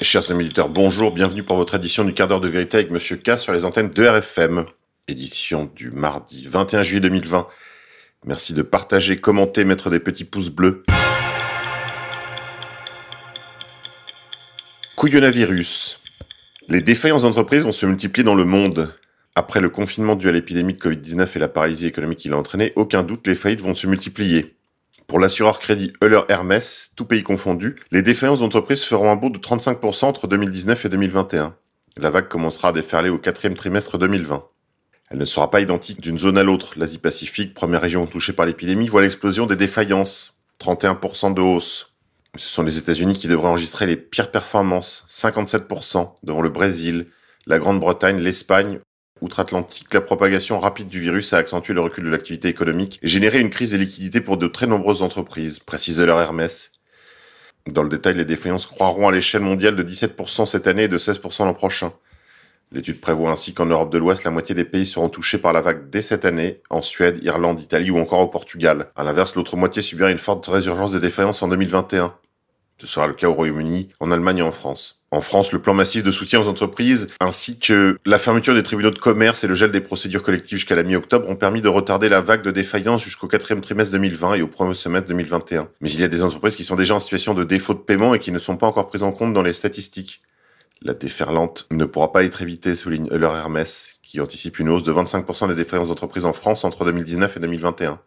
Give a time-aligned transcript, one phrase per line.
[0.00, 3.16] Chers amis auditeurs, bonjour, bienvenue pour votre édition du quart d'heure de vérité avec Monsieur
[3.16, 4.64] K sur les antennes de RFM.
[5.08, 7.48] Édition du mardi 21 juillet 2020.
[8.24, 10.84] Merci de partager, commenter, mettre des petits pouces bleus.
[14.94, 15.98] Couillonavirus.
[16.68, 18.94] Les défaillances d'entreprises vont se multiplier dans le monde.
[19.34, 22.72] Après le confinement dû à l'épidémie de Covid-19 et la paralysie économique qu'il a entraîné,
[22.76, 24.57] aucun doute, les faillites vont se multiplier.
[25.08, 29.38] Pour l'assureur crédit Euler Hermès, tout pays confondu, les défaillances d'entreprises feront un bond de
[29.38, 31.56] 35% entre 2019 et 2021.
[31.96, 34.44] La vague commencera à déferler au quatrième trimestre 2020.
[35.08, 36.74] Elle ne sera pas identique d'une zone à l'autre.
[36.76, 40.42] L'Asie-Pacifique, première région touchée par l'épidémie, voit l'explosion des défaillances.
[40.60, 41.94] 31% de hausse.
[42.36, 45.06] Ce sont les États-Unis qui devraient enregistrer les pires performances.
[45.08, 47.06] 57% devant le Brésil,
[47.46, 48.78] la Grande-Bretagne, l'Espagne
[49.20, 53.38] outre-Atlantique, la propagation rapide du virus a accentué le recul de l'activité économique et généré
[53.38, 56.72] une crise des liquidités pour de très nombreuses entreprises, précise leur Hermès.
[57.66, 60.98] Dans le détail, les défaillances croiront à l'échelle mondiale de 17% cette année et de
[60.98, 61.92] 16% l'an prochain.
[62.70, 65.62] L'étude prévoit ainsi qu'en Europe de l'Ouest, la moitié des pays seront touchés par la
[65.62, 68.88] vague dès cette année, en Suède, Irlande, Italie ou encore au Portugal.
[68.94, 72.14] À l'inverse, l'autre moitié subira une forte résurgence des défaillances en 2021.
[72.76, 74.97] Ce sera le cas au Royaume-Uni, en Allemagne et en France.
[75.10, 78.90] En France, le plan massif de soutien aux entreprises, ainsi que la fermeture des tribunaux
[78.90, 82.10] de commerce et le gel des procédures collectives jusqu'à la mi-octobre ont permis de retarder
[82.10, 85.68] la vague de défaillance jusqu'au quatrième trimestre 2020 et au premier semestre 2021.
[85.80, 88.14] Mais il y a des entreprises qui sont déjà en situation de défaut de paiement
[88.14, 90.20] et qui ne sont pas encore prises en compte dans les statistiques.
[90.82, 94.92] La déferlante ne pourra pas être évitée, souligne Euler Hermès, qui anticipe une hausse de
[94.92, 97.98] 25% des défaillances d'entreprises en France entre 2019 et 2021.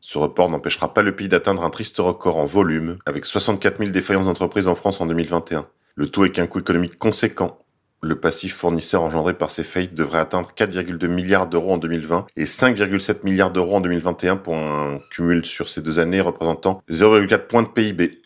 [0.00, 3.90] Ce report n'empêchera pas le pays d'atteindre un triste record en volume, avec 64 000
[3.90, 5.66] défaillances d'entreprises en France en 2021.
[5.94, 7.58] Le tout est qu'un coût économique conséquent.
[8.02, 12.44] Le passif fournisseur engendré par ces faillites devrait atteindre 4,2 milliards d'euros en 2020 et
[12.44, 17.62] 5,7 milliards d'euros en 2021 pour un cumul sur ces deux années représentant 0,4 points
[17.62, 18.22] de PIB.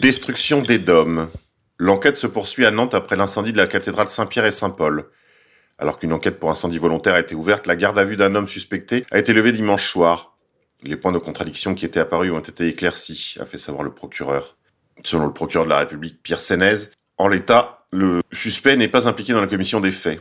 [0.00, 1.28] Destruction des dômes.
[1.76, 5.10] L'enquête se poursuit à Nantes après l'incendie de la cathédrale Saint-Pierre et Saint-Paul.
[5.78, 8.48] Alors qu'une enquête pour incendie volontaire a été ouverte, la garde à vue d'un homme
[8.48, 10.36] suspecté a été levée dimanche soir.
[10.82, 14.56] Les points de contradiction qui étaient apparus ont été éclaircis, a fait savoir le procureur.
[15.02, 16.76] Selon le procureur de la République Pierre Sénez,
[17.18, 20.20] en l'état, le suspect n'est pas impliqué dans la commission des faits.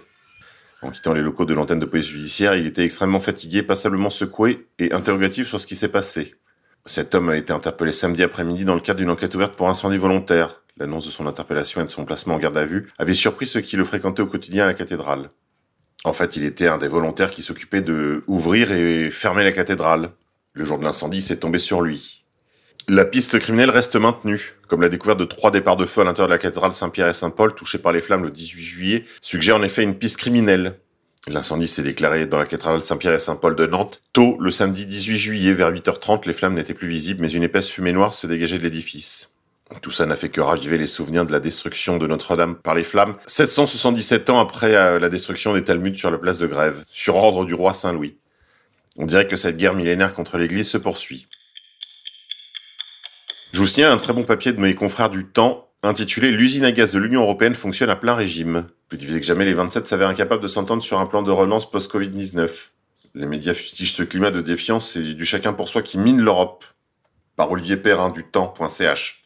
[0.81, 4.67] En quittant les locaux de l'antenne de police judiciaire, il était extrêmement fatigué, passablement secoué
[4.79, 6.35] et interrogatif sur ce qui s'est passé.
[6.85, 9.97] Cet homme a été interpellé samedi après-midi dans le cadre d'une enquête ouverte pour incendie
[9.97, 10.61] volontaire.
[10.77, 13.61] L'annonce de son interpellation et de son placement en garde à vue avait surpris ceux
[13.61, 15.29] qui le fréquentaient au quotidien à la cathédrale.
[16.03, 20.11] En fait, il était un des volontaires qui s'occupait de ouvrir et fermer la cathédrale.
[20.51, 22.22] Le jour de l'incendie, c'est tombé sur lui.
[22.89, 26.27] La piste criminelle reste maintenue, comme la découverte de trois départs de feu à l'intérieur
[26.27, 29.63] de la cathédrale Saint-Pierre et Saint-Paul touchés par les flammes le 18 juillet suggère en
[29.63, 30.79] effet une piste criminelle.
[31.29, 34.01] L'incendie s'est déclaré dans la cathédrale Saint-Pierre et Saint-Paul de Nantes.
[34.11, 37.69] Tôt, le samedi 18 juillet, vers 8h30, les flammes n'étaient plus visibles, mais une épaisse
[37.69, 39.29] fumée noire se dégageait de l'édifice.
[39.81, 42.83] Tout ça n'a fait que raviver les souvenirs de la destruction de Notre-Dame par les
[42.83, 47.15] flammes, 777 ans après euh, la destruction des Talmuds sur la place de Grève, sur
[47.15, 48.17] ordre du roi Saint-Louis.
[48.97, 51.27] On dirait que cette guerre millénaire contre l'Église se poursuit.
[53.53, 56.71] Je vous signale un très bon papier de mes confrères du Temps intitulé L'usine à
[56.71, 58.65] gaz de l'Union européenne fonctionne à plein régime.
[58.89, 61.69] Plus divisé que jamais, les 27 s'avèrent incapables de s'entendre sur un plan de relance
[61.69, 62.49] post-Covid-19.
[63.13, 66.65] Les médias fustigent ce climat de défiance et du chacun pour soi qui mine l'Europe.
[67.35, 69.23] Par Olivier Perrin du Temps.ch.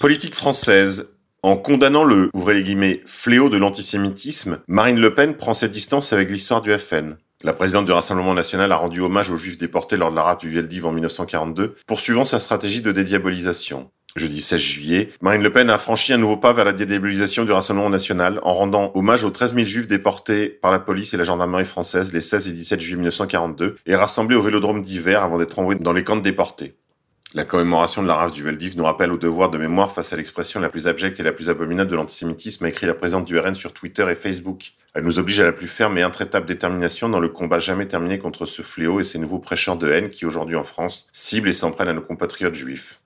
[0.00, 1.18] Politique française.
[1.42, 6.14] En condamnant le, ouvrez les guillemets, fléau de l'antisémitisme, Marine Le Pen prend ses distances
[6.14, 7.16] avec l'histoire du FN.
[7.44, 10.42] La présidente du Rassemblement national a rendu hommage aux juifs déportés lors de la rate
[10.42, 13.90] du Veldiv en 1942, poursuivant sa stratégie de dédiabolisation.
[14.14, 17.50] Jeudi 16 juillet, Marine Le Pen a franchi un nouveau pas vers la dédiabolisation du
[17.50, 21.24] Rassemblement national en rendant hommage aux 13 000 juifs déportés par la police et la
[21.24, 25.58] gendarmerie française les 16 et 17 juillet 1942 et rassemblés au vélodrome d'hiver avant d'être
[25.58, 26.76] envoyés dans les camps de déportés.
[27.34, 30.16] La commémoration de la rave du Veldiv nous rappelle au devoir de mémoire face à
[30.16, 33.38] l'expression la plus abjecte et la plus abominable de l'antisémitisme, a écrit la présidente du
[33.38, 34.72] RN sur Twitter et Facebook.
[34.92, 38.18] Elle nous oblige à la plus ferme et intraitable détermination dans le combat jamais terminé
[38.18, 41.54] contre ce fléau et ces nouveaux prêcheurs de haine qui, aujourd'hui en France, ciblent et
[41.54, 43.01] s'en prennent à nos compatriotes juifs.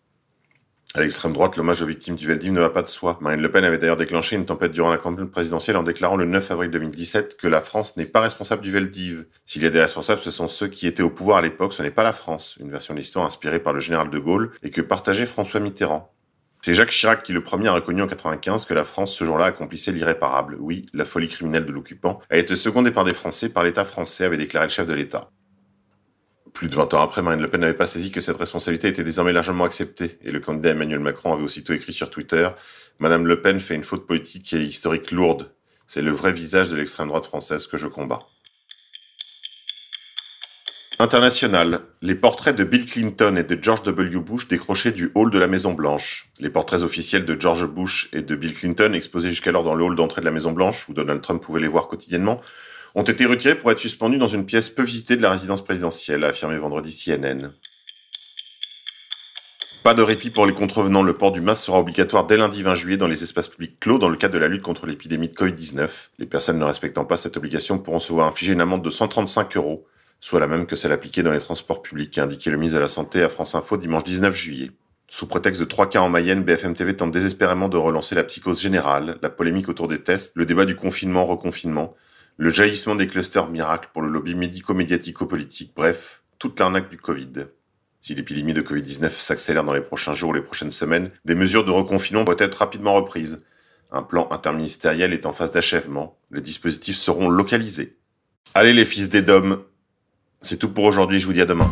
[0.95, 3.19] À l'extrême droite, l'hommage aux victimes du Veldiv ne va pas de soi.
[3.21, 6.25] Marine Le Pen avait d'ailleurs déclenché une tempête durant la campagne présidentielle en déclarant le
[6.25, 9.27] 9 avril 2017 que la France n'est pas responsable du Veldiv.
[9.45, 11.83] S'il y a des responsables, ce sont ceux qui étaient au pouvoir à l'époque, ce
[11.83, 12.57] n'est pas la France.
[12.61, 16.15] Une version de l'histoire inspirée par le général de Gaulle et que partageait François Mitterrand.
[16.63, 19.45] C'est Jacques Chirac qui le premier a reconnu en 95 que la France ce jour-là
[19.45, 20.57] accomplissait l'irréparable.
[20.61, 24.25] Oui, la folie criminelle de l'occupant a été secondée par des Français, par l'État français,
[24.25, 25.31] avait déclaré le chef de l'État.
[26.57, 29.05] Plus de 20 ans après, Marine Le Pen n'avait pas saisi que cette responsabilité était
[29.05, 32.49] désormais largement acceptée, et le candidat Emmanuel Macron avait aussitôt écrit sur Twitter
[32.99, 35.53] Madame Le Pen fait une faute politique et historique lourde.
[35.87, 38.27] C'est le vrai visage de l'extrême droite française que je combats.
[40.99, 41.83] International.
[42.01, 44.19] Les portraits de Bill Clinton et de George W.
[44.21, 46.31] Bush décrochés du hall de la Maison Blanche.
[46.41, 49.95] Les portraits officiels de George Bush et de Bill Clinton, exposés jusqu'alors dans le hall
[49.95, 52.41] d'entrée de la Maison Blanche, où Donald Trump pouvait les voir quotidiennement,
[52.97, 56.25] ont été retirés pour être suspendus dans une pièce peu visitée de la résidence présidentielle,
[56.25, 57.53] a affirmé vendredi CNN.
[59.85, 62.75] Pas de répit pour les contrevenants, le port du masque sera obligatoire dès lundi 20
[62.75, 65.35] juillet dans les espaces publics clos dans le cadre de la lutte contre l'épidémie de
[65.35, 65.89] Covid-19.
[66.19, 69.57] Les personnes ne respectant pas cette obligation pourront se voir infliger une amende de 135
[69.57, 69.87] euros
[70.21, 72.83] soit la même que celle appliquée dans les transports publics, a indiqué le ministre de
[72.83, 74.71] la Santé à France Info dimanche 19 juillet.
[75.09, 78.61] Sous prétexte de trois cas en Mayenne, BFM TV tente désespérément de relancer la psychose
[78.61, 81.95] générale, la polémique autour des tests, le débat du confinement-reconfinement,
[82.37, 87.47] le jaillissement des clusters miracles pour le lobby médico-médiatico-politique, bref, toute l'arnaque du Covid.
[88.03, 91.65] Si l'épidémie de Covid-19 s'accélère dans les prochains jours ou les prochaines semaines, des mesures
[91.65, 93.45] de reconfinement pourraient être rapidement reprises.
[93.91, 96.19] Un plan interministériel est en phase d'achèvement.
[96.31, 97.97] Les dispositifs seront localisés.
[98.55, 99.63] Allez les fils des dômes,
[100.43, 101.71] c'est tout pour aujourd'hui, je vous dis à demain.